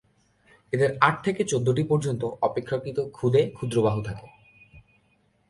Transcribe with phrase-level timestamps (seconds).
[0.73, 4.27] এদের আট থেকে চৌদ্দটি পর্যন্ত অপেক্ষাকৃত ক্ষুদে ক্ষুদ্র বাহু থাকে।